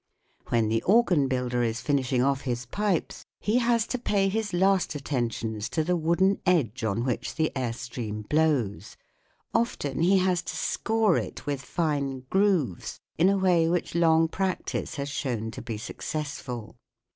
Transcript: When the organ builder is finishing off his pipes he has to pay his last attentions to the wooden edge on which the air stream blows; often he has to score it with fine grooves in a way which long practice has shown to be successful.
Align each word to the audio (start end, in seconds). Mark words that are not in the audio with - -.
When 0.47 0.67
the 0.69 0.81
organ 0.81 1.27
builder 1.27 1.61
is 1.61 1.79
finishing 1.79 2.23
off 2.23 2.41
his 2.41 2.65
pipes 2.65 3.23
he 3.39 3.59
has 3.59 3.85
to 3.85 3.99
pay 3.99 4.29
his 4.29 4.51
last 4.51 4.95
attentions 4.95 5.69
to 5.69 5.83
the 5.83 5.95
wooden 5.95 6.41
edge 6.43 6.83
on 6.83 7.03
which 7.05 7.35
the 7.35 7.51
air 7.55 7.71
stream 7.71 8.23
blows; 8.23 8.97
often 9.53 10.01
he 10.01 10.17
has 10.17 10.41
to 10.41 10.55
score 10.55 11.17
it 11.17 11.45
with 11.45 11.61
fine 11.61 12.25
grooves 12.31 12.99
in 13.19 13.29
a 13.29 13.37
way 13.37 13.69
which 13.69 13.93
long 13.93 14.27
practice 14.27 14.95
has 14.95 15.07
shown 15.07 15.51
to 15.51 15.61
be 15.61 15.77
successful. 15.77 16.77